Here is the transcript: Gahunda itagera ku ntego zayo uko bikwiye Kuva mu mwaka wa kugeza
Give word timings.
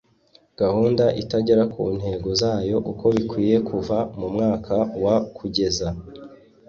Gahunda 0.61 1.05
itagera 1.21 1.63
ku 1.73 1.83
ntego 1.97 2.29
zayo 2.41 2.77
uko 2.91 3.05
bikwiye 3.15 3.55
Kuva 3.69 3.97
mu 4.19 4.27
mwaka 4.33 4.75
wa 5.03 5.15
kugeza 5.35 5.87